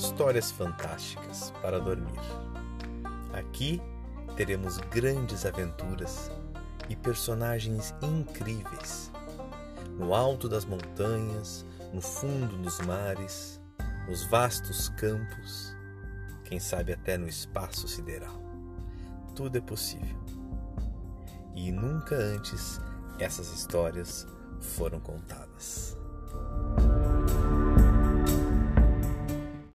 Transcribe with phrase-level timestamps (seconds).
[0.00, 2.20] histórias fantásticas para dormir.
[3.34, 3.82] Aqui
[4.34, 6.30] teremos grandes aventuras
[6.88, 9.12] e personagens incríveis.
[9.98, 13.60] No alto das montanhas, no fundo dos mares,
[14.08, 15.76] nos vastos campos,
[16.44, 18.40] quem sabe até no espaço sideral.
[19.34, 20.18] Tudo é possível.
[21.54, 22.80] E nunca antes
[23.18, 24.26] essas histórias
[24.60, 25.99] foram contadas.